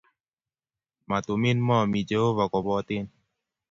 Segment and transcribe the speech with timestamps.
[1.09, 3.05] Matumein mo mi chehova koboten